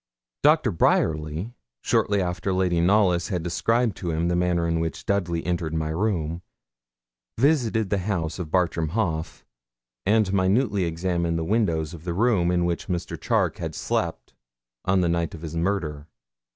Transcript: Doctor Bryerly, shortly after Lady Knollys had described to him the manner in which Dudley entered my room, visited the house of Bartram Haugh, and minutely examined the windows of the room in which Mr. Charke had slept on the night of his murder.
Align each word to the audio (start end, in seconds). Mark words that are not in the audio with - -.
Doctor 0.41 0.71
Bryerly, 0.71 1.53
shortly 1.83 2.23
after 2.23 2.51
Lady 2.51 2.81
Knollys 2.81 3.27
had 3.27 3.43
described 3.43 3.95
to 3.97 4.09
him 4.09 4.29
the 4.29 4.35
manner 4.35 4.67
in 4.67 4.79
which 4.79 5.05
Dudley 5.05 5.45
entered 5.45 5.75
my 5.75 5.89
room, 5.89 6.41
visited 7.37 7.91
the 7.91 7.99
house 7.99 8.39
of 8.39 8.49
Bartram 8.49 8.93
Haugh, 8.97 9.43
and 10.07 10.33
minutely 10.33 10.85
examined 10.85 11.37
the 11.37 11.43
windows 11.43 11.93
of 11.93 12.03
the 12.03 12.15
room 12.15 12.49
in 12.49 12.65
which 12.65 12.87
Mr. 12.87 13.15
Charke 13.15 13.57
had 13.59 13.75
slept 13.75 14.33
on 14.85 15.01
the 15.01 15.07
night 15.07 15.35
of 15.35 15.43
his 15.43 15.55
murder. 15.55 16.07